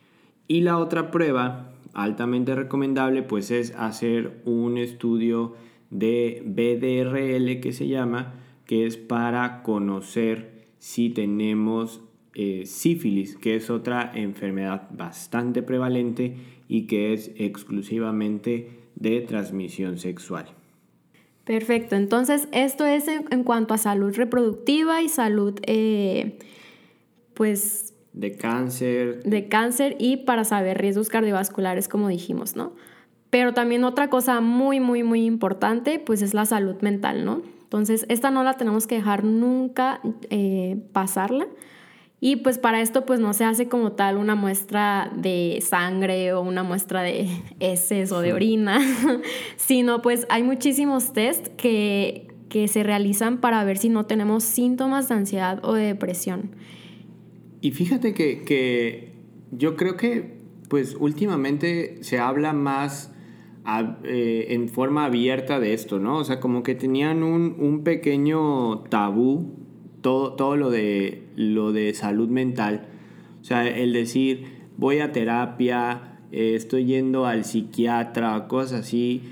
Y 0.48 0.62
la 0.62 0.78
otra 0.78 1.10
prueba 1.10 1.72
altamente 1.92 2.54
recomendable 2.54 3.22
pues 3.22 3.50
es 3.50 3.74
hacer 3.76 4.42
un 4.44 4.78
estudio 4.78 5.54
de 5.90 6.42
BDRL 6.44 7.60
que 7.60 7.72
se 7.72 7.88
llama, 7.88 8.34
que 8.64 8.86
es 8.86 8.96
para 8.96 9.62
conocer 9.62 10.68
si 10.78 11.10
tenemos 11.10 12.02
eh, 12.34 12.62
sífilis, 12.64 13.36
que 13.36 13.56
es 13.56 13.70
otra 13.70 14.12
enfermedad 14.14 14.88
bastante 14.90 15.62
prevalente 15.62 16.36
y 16.68 16.86
que 16.86 17.12
es 17.12 17.32
exclusivamente 17.36 18.70
de 18.94 19.20
transmisión 19.22 19.98
sexual. 19.98 20.46
Perfecto, 21.44 21.96
entonces 21.96 22.46
esto 22.52 22.86
es 22.86 23.08
en, 23.08 23.42
cuanto 23.42 23.74
a 23.74 23.78
salud 23.78 24.14
reproductiva 24.14 25.02
y 25.02 25.08
salud, 25.08 25.58
eh, 25.66 26.38
pues... 27.34 27.94
De 28.12 28.36
cáncer. 28.36 29.22
De 29.24 29.48
cáncer 29.48 29.96
y 29.98 30.18
para 30.18 30.44
saber 30.44 30.78
riesgos 30.78 31.08
cardiovasculares, 31.08 31.88
como 31.88 32.08
dijimos, 32.08 32.54
¿no? 32.54 32.74
Pero 33.30 33.54
también 33.54 33.82
otra 33.82 34.08
cosa 34.08 34.40
muy, 34.40 34.78
muy, 34.78 35.02
muy 35.02 35.24
importante, 35.24 35.98
pues 35.98 36.22
es 36.22 36.34
la 36.34 36.44
salud 36.44 36.76
mental, 36.82 37.24
¿no? 37.24 37.42
Entonces, 37.64 38.06
esta 38.08 38.30
no 38.30 38.44
la 38.44 38.54
tenemos 38.54 38.86
que 38.86 38.96
dejar 38.96 39.24
nunca 39.24 40.00
eh, 40.28 40.76
pasarla 40.92 41.46
y 42.20 42.36
pues 42.36 42.58
para 42.58 42.82
esto 42.82 43.06
pues 43.06 43.18
no 43.18 43.32
se 43.32 43.44
hace 43.44 43.68
como 43.68 43.92
tal 43.92 44.18
una 44.18 44.34
muestra 44.34 45.10
de 45.16 45.62
sangre 45.66 46.34
o 46.34 46.42
una 46.42 46.62
muestra 46.62 47.02
de 47.02 47.28
heces 47.60 48.12
o 48.12 48.20
de 48.20 48.34
orina, 48.34 48.78
sino 49.56 50.02
pues 50.02 50.26
hay 50.28 50.42
muchísimos 50.42 51.14
test 51.14 51.48
que, 51.56 52.28
que 52.50 52.68
se 52.68 52.82
realizan 52.82 53.38
para 53.38 53.64
ver 53.64 53.78
si 53.78 53.88
no 53.88 54.04
tenemos 54.04 54.44
síntomas 54.44 55.08
de 55.08 55.14
ansiedad 55.14 55.60
o 55.64 55.72
de 55.72 55.84
depresión. 55.84 56.50
Y 57.62 57.72
fíjate 57.72 58.12
que, 58.12 58.42
que 58.44 59.12
yo 59.50 59.76
creo 59.76 59.96
que 59.96 60.40
pues 60.68 60.96
últimamente 60.98 62.02
se 62.02 62.18
habla 62.18 62.52
más 62.52 63.12
eh, 64.04 64.46
en 64.50 64.68
forma 64.68 65.06
abierta 65.06 65.58
de 65.58 65.74
esto, 65.74 65.98
¿no? 65.98 66.18
O 66.18 66.24
sea, 66.24 66.38
como 66.38 66.62
que 66.62 66.74
tenían 66.74 67.22
un, 67.22 67.56
un 67.58 67.82
pequeño 67.82 68.80
tabú 68.84 69.59
todo, 70.00 70.34
todo 70.34 70.56
lo, 70.56 70.70
de, 70.70 71.24
lo 71.36 71.72
de 71.72 71.94
salud 71.94 72.28
mental. 72.28 72.86
O 73.40 73.44
sea, 73.44 73.66
el 73.66 73.92
decir, 73.92 74.46
voy 74.76 75.00
a 75.00 75.12
terapia, 75.12 76.18
eh, 76.32 76.54
estoy 76.54 76.84
yendo 76.84 77.26
al 77.26 77.44
psiquiatra, 77.44 78.46
cosas 78.48 78.80
así. 78.80 79.22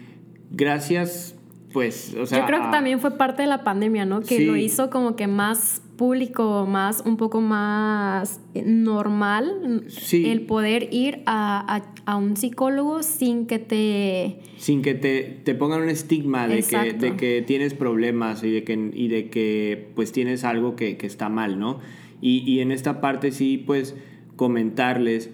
Gracias, 0.51 1.37
pues, 1.73 2.15
o 2.19 2.27
sea... 2.27 2.41
Yo 2.41 2.47
creo 2.47 2.63
que 2.63 2.69
también 2.71 3.01
fue 3.01 3.13
parte 3.13 3.43
de 3.43 3.49
la 3.49 3.65
pandemia, 3.65 4.05
¿no? 4.05 4.21
Que 4.21 4.41
lo 4.41 4.57
hizo 4.57 4.91
como 4.91 5.17
que 5.17 5.27
más 5.27 5.83
público, 5.99 6.65
más, 6.67 7.03
un 7.05 7.19
poco 7.19 7.43
más 7.43 8.41
normal, 8.55 9.85
el 10.13 10.41
poder 10.47 10.89
ir 10.93 11.23
a, 11.27 11.83
un 12.17 12.39
psicólogo 12.39 13.03
sin 13.03 13.47
que 13.47 13.59
te... 13.59 14.39
Sin 14.57 14.81
que 14.81 14.95
te, 14.95 15.55
pongan 15.57 15.83
un 15.83 15.91
estigma 15.91 16.49
de 16.49 16.63
que, 16.63 16.95
de 16.95 17.17
que, 17.17 17.43
tienes 17.43 17.75
problemas 17.75 18.43
y 18.45 18.51
de 18.51 18.65
que, 18.65 18.91
y 18.95 19.09
de 19.09 19.29
que 19.29 19.91
pues 19.95 20.13
tienes 20.13 20.45
algo 20.45 20.75
que, 20.75 20.97
está 21.03 21.29
mal, 21.29 21.59
¿no? 21.59 21.81
Y, 22.23 22.39
y 22.51 22.61
en 22.61 22.73
esta 22.73 23.03
parte 23.03 23.31
sí, 23.31 23.59
pues 23.59 23.95
comentarles 24.37 25.31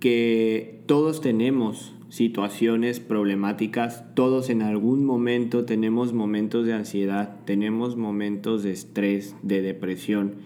que 0.00 0.80
todos 0.86 1.20
tenemos 1.20 1.92
situaciones 2.14 3.00
problemáticas, 3.00 4.04
todos 4.14 4.48
en 4.48 4.62
algún 4.62 5.04
momento 5.04 5.64
tenemos 5.64 6.12
momentos 6.12 6.64
de 6.64 6.72
ansiedad, 6.72 7.40
tenemos 7.44 7.96
momentos 7.96 8.62
de 8.62 8.70
estrés, 8.70 9.34
de 9.42 9.62
depresión. 9.62 10.36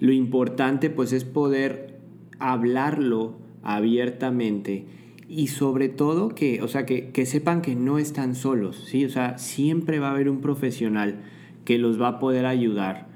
Lo 0.00 0.10
importante 0.10 0.90
pues 0.90 1.12
es 1.12 1.22
poder 1.22 2.00
hablarlo 2.40 3.36
abiertamente 3.62 4.86
y 5.28 5.46
sobre 5.46 5.88
todo 5.88 6.30
que, 6.30 6.62
o 6.62 6.66
sea, 6.66 6.84
que, 6.84 7.10
que, 7.10 7.26
sepan 7.26 7.62
que 7.62 7.76
no 7.76 7.98
están 7.98 8.34
solos, 8.34 8.82
¿sí? 8.84 9.04
O 9.04 9.08
sea, 9.08 9.38
siempre 9.38 10.00
va 10.00 10.08
a 10.08 10.14
haber 10.14 10.28
un 10.28 10.40
profesional 10.40 11.22
que 11.64 11.78
los 11.78 12.02
va 12.02 12.08
a 12.08 12.18
poder 12.18 12.44
ayudar 12.44 13.13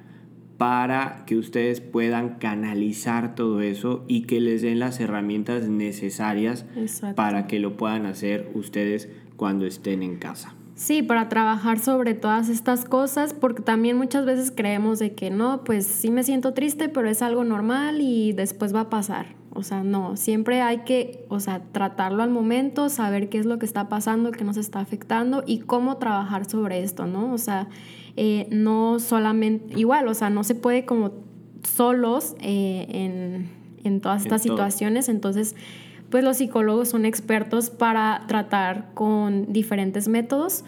para 0.59 1.25
que 1.25 1.37
ustedes 1.37 1.81
puedan 1.81 2.35
canalizar 2.35 3.37
todo 3.37 3.61
eso 3.61 4.05
y 4.09 4.23
que 4.23 4.41
les 4.41 4.61
den 4.61 4.81
las 4.81 4.99
herramientas 4.99 5.69
necesarias 5.69 6.67
para 7.15 7.47
que 7.47 7.61
lo 7.61 7.77
puedan 7.77 8.07
hacer 8.07 8.50
ustedes 8.55 9.09
cuando 9.37 9.67
estén 9.67 10.03
en 10.03 10.17
casa. 10.17 10.55
Sí, 10.75 11.03
para 11.03 11.29
trabajar 11.29 11.79
sobre 11.79 12.15
todas 12.15 12.49
estas 12.49 12.85
cosas, 12.85 13.35
porque 13.35 13.62
también 13.62 13.97
muchas 13.97 14.27
veces 14.27 14.53
creemos 14.55 14.99
de 14.99 15.15
que 15.15 15.31
no, 15.31 15.65
pues 15.65 15.87
sí 15.87 16.11
me 16.11 16.23
siento 16.23 16.55
triste, 16.55 16.88
pero 16.88 17.09
es 17.09 17.23
algo 17.23 17.45
normal 17.45 18.00
y 18.00 18.33
después 18.33 18.75
va 18.75 18.83
a 18.83 18.91
pasar. 18.91 19.38
O 19.59 19.62
sea, 19.65 19.83
no, 19.83 20.17
siempre 20.17 20.62
hay 20.62 20.79
que, 20.79 21.27
o 21.29 21.41
sea, 21.41 21.61
tratarlo 21.73 22.23
al 22.23 22.31
momento, 22.31 22.88
saber 22.88 23.29
qué 23.29 23.38
es 23.38 23.47
lo 23.47 23.59
que 23.59 23.67
está 23.67 23.88
pasando, 23.88 24.31
qué 24.31 24.45
nos 24.45 24.57
está 24.57 24.79
afectando 24.79 25.43
y 25.47 25.59
cómo 25.59 25.97
trabajar 25.97 26.49
sobre 26.49 26.83
esto, 26.85 27.07
¿no? 27.07 27.33
O 27.33 27.38
sea, 27.38 27.69
eh, 28.17 28.47
no 28.50 29.00
solamente, 29.00 29.79
igual, 29.79 30.07
o 30.09 30.15
sea, 30.15 30.31
no 30.31 30.45
se 30.45 30.55
puede 30.55 30.85
como 30.85 31.11
solos 31.65 32.37
eh, 32.41 33.49
en, 33.85 34.00
todas 34.00 34.23
estas 34.23 34.43
situaciones, 34.43 35.09
entonces, 35.09 35.57
pues 36.11 36.23
los 36.23 36.37
psicólogos 36.37 36.91
son 36.91 37.07
expertos 37.07 37.71
para 37.71 38.25
tratar 38.29 38.91
con 38.93 39.50
diferentes 39.50 40.09
métodos 40.09 40.62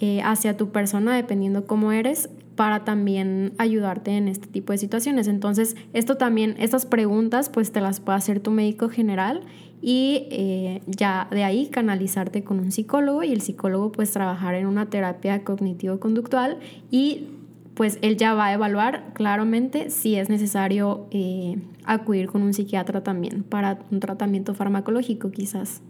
eh, 0.00 0.22
hacia 0.24 0.56
tu 0.56 0.70
persona, 0.70 1.14
dependiendo 1.14 1.66
cómo 1.66 1.92
eres, 1.92 2.30
para 2.56 2.84
también 2.84 3.52
ayudarte 3.58 4.12
en 4.12 4.28
este 4.28 4.46
tipo 4.46 4.72
de 4.72 4.78
situaciones. 4.78 5.28
Entonces, 5.28 5.76
esto 5.92 6.16
también, 6.16 6.54
estas 6.58 6.86
preguntas, 6.86 7.48
pues 7.48 7.72
te 7.72 7.80
las 7.80 8.00
puede 8.00 8.18
hacer 8.18 8.40
tu 8.40 8.50
médico 8.50 8.88
general 8.88 9.42
y 9.80 10.28
eh, 10.30 10.82
ya 10.86 11.26
de 11.30 11.42
ahí 11.42 11.66
canalizarte 11.66 12.44
con 12.44 12.60
un 12.60 12.70
psicólogo 12.70 13.24
y 13.24 13.32
el 13.32 13.40
psicólogo 13.40 13.90
pues 13.90 14.12
trabajar 14.12 14.54
en 14.54 14.66
una 14.66 14.88
terapia 14.88 15.42
cognitivo-conductual 15.42 16.58
y 16.90 17.26
pues 17.74 17.98
él 18.02 18.16
ya 18.16 18.34
va 18.34 18.46
a 18.46 18.52
evaluar 18.52 19.12
claramente 19.14 19.90
si 19.90 20.14
es 20.14 20.28
necesario 20.28 21.06
eh, 21.10 21.56
acudir 21.84 22.26
con 22.26 22.42
un 22.42 22.52
psiquiatra 22.54 23.02
también 23.02 23.42
para 23.42 23.80
un 23.90 23.98
tratamiento 23.98 24.54
farmacológico 24.54 25.30
quizás. 25.30 25.82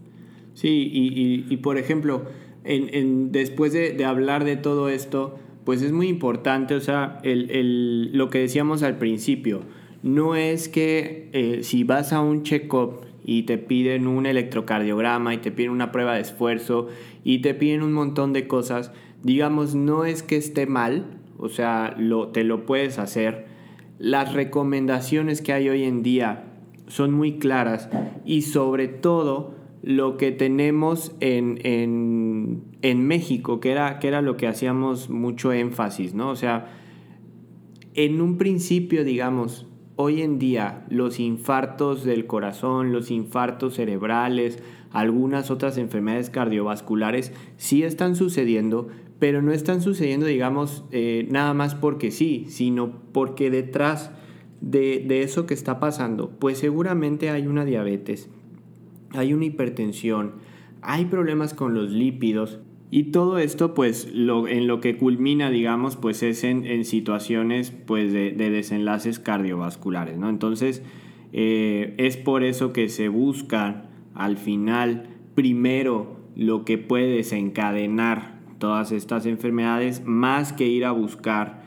Sí, 0.53 0.89
y, 0.93 1.57
por 1.57 1.77
ejemplo, 1.77 2.25
en, 2.63 3.31
después 3.31 3.73
de, 3.73 4.05
hablar 4.05 4.43
de 4.43 4.55
todo 4.55 4.87
esto, 4.87 5.39
pues 5.65 5.81
es 5.81 5.91
muy 5.91 6.07
importante, 6.07 6.75
o 6.75 6.79
sea, 6.79 7.19
el, 7.23 8.15
lo 8.15 8.29
que 8.29 8.39
decíamos 8.39 8.83
al 8.83 8.97
principio, 8.97 9.61
no 10.01 10.35
es 10.35 10.67
que 10.67 11.29
eh, 11.33 11.59
si 11.63 11.83
vas 11.83 12.11
a 12.11 12.19
un 12.19 12.43
check-up 12.43 13.01
y 13.23 13.43
te 13.43 13.57
piden 13.57 14.07
un 14.07 14.25
electrocardiograma 14.25 15.33
y 15.33 15.37
te 15.37 15.51
piden 15.51 15.71
una 15.71 15.91
prueba 15.91 16.15
de 16.15 16.21
esfuerzo 16.21 16.89
y 17.23 17.39
te 17.39 17.53
piden 17.53 17.81
un 17.81 17.93
montón 17.93 18.33
de 18.33 18.47
cosas, 18.47 18.91
digamos, 19.21 19.75
no 19.75 20.03
es 20.03 20.23
que 20.23 20.35
esté 20.35 20.65
mal, 20.65 21.05
o 21.37 21.49
sea, 21.49 21.95
lo, 21.97 22.29
te 22.29 22.43
lo 22.43 22.65
puedes 22.65 22.99
hacer. 22.99 23.45
Las 23.97 24.33
recomendaciones 24.33 25.41
que 25.41 25.53
hay 25.53 25.69
hoy 25.69 25.83
en 25.83 26.03
día 26.03 26.45
son 26.87 27.13
muy 27.13 27.37
claras 27.37 27.89
y 28.25 28.41
sobre 28.41 28.89
todo 28.89 29.62
lo 29.83 30.15
que 30.15 30.31
tenemos 30.31 31.13
en, 31.19 31.59
en, 31.63 32.63
en 32.81 33.05
México, 33.05 33.59
que 33.59 33.71
era, 33.71 33.99
que 33.99 34.07
era 34.07 34.21
lo 34.21 34.37
que 34.37 34.47
hacíamos 34.47 35.09
mucho 35.09 35.51
énfasis, 35.51 36.13
¿no? 36.13 36.29
O 36.29 36.37
sea, 36.37 36.71
en 37.93 38.21
un 38.21 38.37
principio, 38.37 39.03
digamos, 39.03 39.67
hoy 39.97 40.21
en 40.21 40.39
día 40.39 40.85
los 40.89 41.19
infartos 41.19 42.05
del 42.05 42.25
corazón, 42.27 42.93
los 42.93 43.11
infartos 43.11 43.75
cerebrales, 43.75 44.63
algunas 44.91 45.51
otras 45.51 45.77
enfermedades 45.77 46.29
cardiovasculares 46.29 47.33
sí 47.57 47.83
están 47.83 48.15
sucediendo, 48.15 48.87
pero 49.19 49.41
no 49.41 49.51
están 49.51 49.81
sucediendo, 49.81 50.25
digamos, 50.25 50.85
eh, 50.91 51.27
nada 51.29 51.53
más 51.53 51.75
porque 51.75 52.09
sí, 52.09 52.45
sino 52.47 53.01
porque 53.11 53.51
detrás 53.51 54.11
de, 54.61 55.03
de 55.05 55.23
eso 55.23 55.45
que 55.45 55.53
está 55.53 55.81
pasando, 55.81 56.29
pues 56.39 56.57
seguramente 56.57 57.29
hay 57.29 57.47
una 57.47 57.65
diabetes, 57.65 58.29
hay 59.13 59.33
una 59.33 59.45
hipertensión, 59.45 60.33
hay 60.81 61.05
problemas 61.05 61.53
con 61.53 61.73
los 61.73 61.91
lípidos, 61.91 62.59
y 62.95 63.05
todo 63.05 63.39
esto, 63.39 63.73
pues, 63.73 64.07
en 64.13 64.67
lo 64.67 64.79
que 64.79 64.97
culmina, 64.97 65.49
digamos, 65.49 65.95
pues 65.95 66.21
es 66.21 66.43
en, 66.43 66.85
situaciones, 66.85 67.71
pues, 67.71 68.13
de, 68.13 68.33
desenlaces 68.33 69.17
cardiovasculares, 69.17 70.19
¿no? 70.19 70.29
Entonces, 70.29 70.83
eh, 71.31 71.95
es 71.97 72.17
por 72.17 72.43
eso 72.43 72.71
que 72.71 72.89
se 72.89 73.07
busca, 73.07 73.89
al 74.13 74.37
final, 74.37 75.07
primero, 75.33 76.19
lo 76.35 76.65
que 76.65 76.77
puede 76.77 77.07
desencadenar 77.07 78.39
todas 78.59 78.91
estas 78.91 79.25
enfermedades, 79.25 80.03
más 80.05 80.53
que 80.53 80.67
ir 80.67 80.85
a 80.85 80.91
buscar 80.91 81.63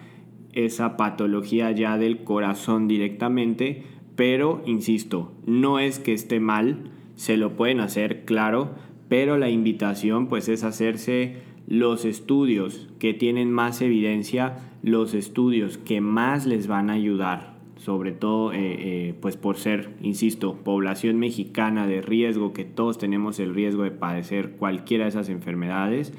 esa 0.53 0.97
patología 0.97 1.73
ya 1.73 1.99
del 1.99 2.23
corazón 2.23 2.87
directamente, 2.87 3.83
pero, 4.15 4.62
insisto, 4.65 5.33
no 5.45 5.81
es 5.81 5.99
que 5.99 6.12
esté 6.12 6.38
mal, 6.38 6.93
se 7.17 7.37
lo 7.37 7.57
pueden 7.57 7.81
hacer, 7.81 8.25
claro, 8.25 8.75
pero 9.09 9.39
la 9.39 9.51
invitación 9.51 10.29
pues 10.29 10.49
es 10.49 10.63
hacerse 10.63 11.37
los 11.67 12.05
estudios 12.05 12.89
que 12.99 13.15
tienen 13.15 13.51
más 13.51 13.83
evidencia, 13.83 14.59
los 14.83 15.15
estudios 15.15 15.79
que 15.79 16.01
más 16.01 16.47
les 16.47 16.69
van 16.69 16.91
a 16.91 16.95
ayudar, 16.95 17.57
sobre 17.77 18.13
todo 18.13 18.53
eh, 18.53 18.59
eh, 18.59 19.15
pues 19.21 19.37
por 19.37 19.57
ser, 19.57 19.95
insisto, 20.01 20.57
población 20.63 21.19
mexicana 21.19 21.87
de 21.87 22.03
riesgo, 22.03 22.53
que 22.53 22.65
todos 22.65 22.99
tenemos 22.99 23.41
el 23.41 23.55
riesgo 23.55 23.83
de 23.83 23.91
padecer 23.91 24.53
cualquiera 24.53 25.05
de 25.05 25.11
esas 25.11 25.29
enfermedades. 25.29 26.13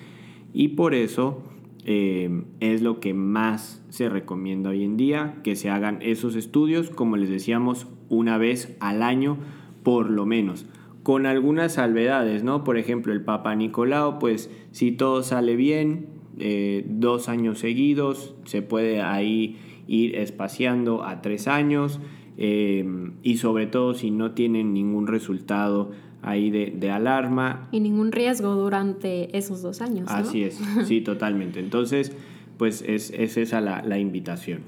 Y 0.54 0.70
por 0.70 0.94
eso 0.94 1.44
eh, 1.86 2.44
es 2.60 2.82
lo 2.82 3.00
que 3.00 3.14
más 3.14 3.86
se 3.90 4.10
recomienda 4.10 4.72
hoy 4.72 4.84
en 4.84 4.98
día, 4.98 5.36
que 5.44 5.56
se 5.56 5.70
hagan 5.70 6.00
esos 6.02 6.36
estudios, 6.36 6.90
como 6.90 7.16
les 7.16 7.30
decíamos, 7.30 7.88
una 8.10 8.38
vez 8.38 8.76
al 8.80 9.04
año 9.04 9.38
por 9.84 10.10
lo 10.10 10.26
menos 10.26 10.66
con 11.08 11.26
algunas 11.26 11.76
salvedades, 11.76 12.44
¿no? 12.44 12.66
Por 12.66 12.78
ejemplo, 12.78 13.14
el 13.14 13.22
Papa 13.22 13.56
Nicolau, 13.56 14.20
pues 14.20 14.50
si 14.72 14.92
todo 14.92 15.24
sale 15.24 15.56
bien, 15.56 16.08
eh, 16.38 16.84
dos 16.86 17.30
años 17.30 17.60
seguidos, 17.60 18.36
se 18.44 18.62
puede 18.62 19.02
ahí 19.02 19.58
ir 19.88 20.18
espaciando 20.18 21.06
a 21.06 21.22
tres 21.22 21.48
años 21.48 22.02
em, 22.36 23.14
y 23.24 23.38
sobre 23.38 23.68
todo 23.68 23.94
si 23.94 24.12
no 24.12 24.32
tienen 24.32 24.74
ningún 24.74 25.08
resultado 25.08 25.92
ahí 26.22 26.50
de, 26.50 26.92
alarma. 26.92 27.70
Y 27.72 27.80
ningún 27.80 28.12
riesgo 28.12 28.56
durante 28.56 29.38
esos 29.38 29.62
dos 29.62 29.80
años. 29.80 30.10
Así 30.12 30.44
es, 30.44 30.60
sí, 30.84 31.00
totalmente. 31.14 31.62
Entonces, 31.62 32.12
pues 32.58 32.84
es, 32.86 33.12
esa 33.12 33.62
la, 33.62 33.82
la 33.82 33.98
invitación. 33.98 34.60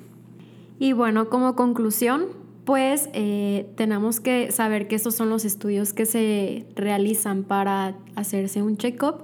Y 0.80 0.94
bueno, 0.94 1.28
como 1.28 1.58
conclusión, 1.58 2.28
pues 2.70 3.10
tenemos 3.78 4.20
que 4.20 4.52
saber 4.52 4.88
que 4.88 4.96
estos 4.96 5.16
son 5.16 5.32
los 5.32 5.44
estudios 5.44 5.92
que 5.92 6.06
se 6.06 6.68
realizan 6.76 7.44
para 7.44 7.96
hacerse 8.16 8.62
un 8.62 8.78
check-up, 8.78 9.24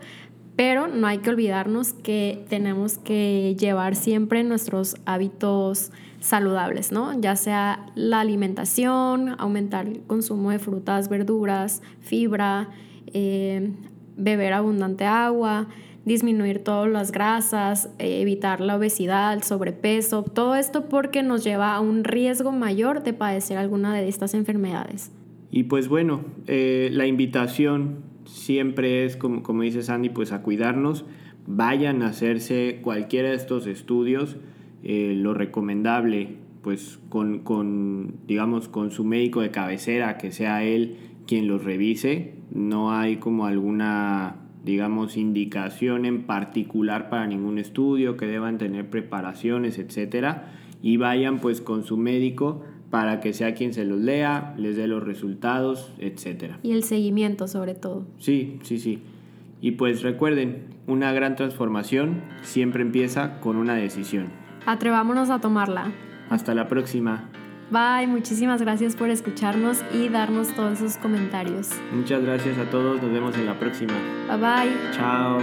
pero 0.56 0.88
no 0.88 1.06
hay 1.06 1.19
que 1.19 1.30
olvidarnos 1.30 1.93
que 1.93 2.43
tenemos 2.50 2.98
que 2.98 3.56
llevar 3.60 3.96
siempre 3.96 4.43
nuestros 4.43 4.96
hábitos 5.06 5.91
saludables, 6.22 6.91
¿no? 6.91 7.22
Ya 7.22 7.36
sea 7.36 7.86
la 7.93 8.22
alimentación, 8.22 9.36
aumentar 9.38 9.86
el 9.86 10.02
consumo 10.02 10.50
de 10.50 10.58
frutas, 10.58 11.08
verduras, 11.08 11.84
fibra, 12.02 12.69
eh, 13.13 13.74
beber 14.17 14.54
abundante 14.54 15.06
agua, 15.06 15.67
disminuir 16.06 16.63
todas 16.63 16.89
las 16.89 17.12
grasas, 17.12 17.89
eh, 18.00 18.22
evitar 18.22 18.62
la 18.62 18.78
obesidad, 18.78 19.34
el 19.34 19.44
sobrepeso, 19.44 20.24
todo 20.24 20.56
esto 20.56 20.88
porque 20.88 21.24
nos 21.24 21.44
lleva 21.44 21.76
a 21.76 21.80
un 21.80 22.04
riesgo 22.04 22.52
mayor 22.52 23.04
de 23.04 23.13
padecer 23.13 23.58
alguna 23.58 23.94
de 23.94 24.08
estas 24.08 24.34
enfermedades. 24.34 25.12
Y 25.52 25.63
pues 25.63 25.88
bueno, 25.88 26.22
eh, 26.48 26.89
la 26.91 27.08
invitación 27.08 27.98
siempre 28.26 29.06
es, 29.06 29.18
como, 29.18 29.41
como 29.41 29.63
dice 29.63 29.82
Sandy, 29.82 30.10
pues 30.10 30.32
a 30.32 30.41
cuidarnos, 30.41 31.06
vayan 31.48 32.02
a 32.04 32.08
hacerse 32.08 32.80
cualquiera 32.82 33.30
de 33.30 33.36
estos 33.36 33.68
estudios, 33.68 34.38
eh, 34.84 35.13
lo 35.15 35.34
recomendable 35.34 36.38
pues 36.62 37.00
con, 37.10 37.39
con, 37.39 38.15
digamos, 38.26 38.70
con 38.70 38.89
su 38.89 39.04
médico 39.04 39.41
de 39.41 39.52
cabecera, 39.52 40.18
que 40.18 40.32
sea 40.32 40.63
él 40.63 40.98
quien 41.28 41.48
los 41.48 41.63
revise, 41.63 42.34
no 42.52 42.91
hay 42.91 43.18
como 43.18 43.46
alguna 43.46 44.44
digamos, 44.65 45.15
indicación 45.15 46.06
en 46.06 46.23
particular 46.23 47.10
para 47.10 47.28
ningún 47.28 47.60
estudio, 47.60 48.17
que 48.17 48.25
deban 48.25 48.58
tener 48.58 48.89
preparaciones, 48.89 49.78
etcétera, 49.78 50.51
y 50.82 50.97
vayan 50.97 51.39
pues 51.39 51.62
con 51.62 51.84
su 51.84 51.97
médico 51.97 52.63
para 52.89 53.19
que 53.19 53.34
sea 53.34 53.54
quien 53.54 53.73
se 53.73 53.86
los 53.86 53.99
lea, 53.99 54.56
les 54.58 54.75
dé 54.75 54.88
los 54.88 55.04
resultados, 55.04 55.93
etcétera. 55.99 56.60
Y 56.63 56.71
el 56.71 56.84
seguimiento 56.84 57.47
sobre 57.47 57.75
todo. 57.75 58.08
Sí, 58.17 58.60
sí, 58.63 58.80
sí. 58.80 58.99
Y 59.62 59.71
pues 59.71 60.01
recuerden, 60.01 60.63
una 60.88 61.12
gran 61.13 61.36
transformación 61.36 62.21
siempre 62.41 62.82
empieza 62.82 63.39
con 63.39 63.58
una 63.58 63.75
decisión. 63.75 64.28
Atrevámonos 64.65 65.30
a 65.30 65.39
tomarla. 65.39 65.91
Hasta 66.30 66.56
la 66.56 66.67
próxima. 66.67 67.30
Bye, 67.71 68.08
muchísimas 68.08 68.62
gracias 68.62 68.95
por 68.95 69.10
escucharnos 69.10 69.84
y 69.93 70.10
darnos 70.10 70.49
todos 70.56 70.80
esos 70.82 70.97
comentarios. 70.97 71.69
Muchas 71.91 72.21
gracias 72.23 72.58
a 72.58 72.69
todos, 72.69 73.01
nos 73.01 73.12
vemos 73.12 73.36
en 73.36 73.45
la 73.45 73.58
próxima. 73.58 73.93
Bye 74.28 74.38
bye. 74.38 74.91
Chao. 74.91 75.39